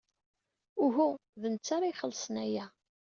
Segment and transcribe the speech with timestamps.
[0.83, 1.07] Uhu,
[1.41, 2.65] d netta ara ixellṣen aya.